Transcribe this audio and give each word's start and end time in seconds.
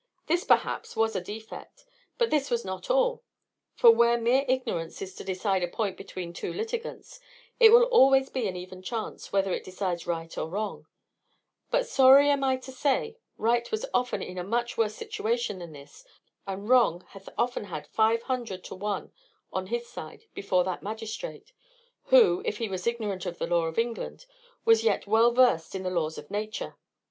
This, 0.25 0.43
perhaps, 0.43 0.95
was 0.95 1.15
a 1.15 1.21
defect; 1.21 1.85
but 2.17 2.31
this 2.31 2.49
was 2.49 2.65
not 2.65 2.89
all: 2.89 3.21
for 3.75 3.91
where 3.91 4.17
mere 4.19 4.45
ignorance 4.47 4.99
is 4.99 5.13
to 5.13 5.23
decide 5.23 5.61
a 5.61 5.67
point 5.67 5.95
between 5.95 6.33
two 6.33 6.51
litigants, 6.51 7.19
it 7.59 7.71
will 7.71 7.83
always 7.83 8.27
be 8.31 8.47
an 8.47 8.55
even 8.55 8.81
chance 8.81 9.31
whether 9.31 9.53
it 9.53 9.63
decides 9.63 10.07
right 10.07 10.35
or 10.39 10.49
wrong: 10.49 10.87
but 11.69 11.85
sorry 11.85 12.31
am 12.31 12.43
I 12.43 12.57
to 12.57 12.71
say, 12.71 13.17
right 13.37 13.69
was 13.71 13.85
often 13.93 14.23
in 14.23 14.39
a 14.39 14.43
much 14.43 14.75
worse 14.75 14.95
situation 14.95 15.59
than 15.59 15.71
this, 15.71 16.03
and 16.47 16.67
wrong 16.67 17.05
hath 17.09 17.29
often 17.37 17.65
had 17.65 17.85
five 17.85 18.23
hundred 18.23 18.63
to 18.63 18.73
one 18.73 19.11
on 19.53 19.67
his 19.67 19.85
side 19.87 20.25
before 20.33 20.63
that 20.63 20.81
magistrate; 20.81 21.53
who, 22.05 22.41
if 22.43 22.57
he 22.57 22.67
was 22.67 22.87
ignorant 22.87 23.27
of 23.27 23.37
the 23.37 23.45
law 23.45 23.65
of 23.67 23.77
England, 23.77 24.25
was 24.65 24.83
yet 24.83 25.05
well 25.05 25.29
versed 25.31 25.75
in 25.75 25.83
the 25.83 25.91
laws 25.91 26.17
of 26.17 26.31
nature. 26.31 26.75